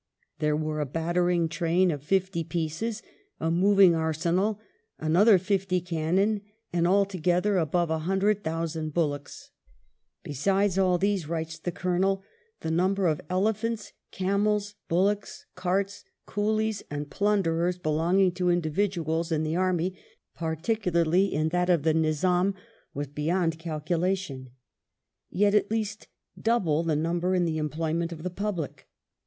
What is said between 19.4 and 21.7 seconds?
the army, particularly in that